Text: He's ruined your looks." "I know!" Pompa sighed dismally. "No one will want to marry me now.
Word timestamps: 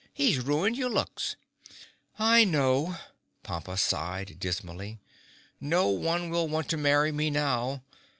He's 0.15 0.39
ruined 0.39 0.77
your 0.77 0.89
looks." 0.89 1.35
"I 2.17 2.43
know!" 2.43 2.97
Pompa 3.43 3.77
sighed 3.77 4.39
dismally. 4.39 4.97
"No 5.59 5.89
one 5.89 6.31
will 6.31 6.47
want 6.47 6.69
to 6.69 6.75
marry 6.77 7.11
me 7.11 7.29
now. 7.29 7.83